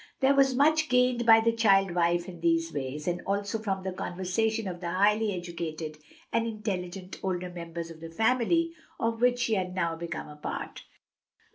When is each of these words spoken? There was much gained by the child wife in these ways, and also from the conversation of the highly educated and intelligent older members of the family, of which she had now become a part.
There 0.19 0.33
was 0.33 0.55
much 0.55 0.89
gained 0.89 1.27
by 1.27 1.41
the 1.41 1.51
child 1.53 1.91
wife 1.93 2.27
in 2.27 2.39
these 2.41 2.73
ways, 2.73 3.07
and 3.07 3.21
also 3.27 3.59
from 3.59 3.83
the 3.83 3.91
conversation 3.91 4.67
of 4.67 4.81
the 4.81 4.89
highly 4.89 5.31
educated 5.31 5.99
and 6.33 6.47
intelligent 6.47 7.19
older 7.21 7.51
members 7.51 7.91
of 7.91 7.99
the 8.01 8.09
family, 8.09 8.73
of 8.99 9.21
which 9.21 9.37
she 9.37 9.53
had 9.53 9.75
now 9.75 9.95
become 9.95 10.27
a 10.27 10.37
part. 10.37 10.85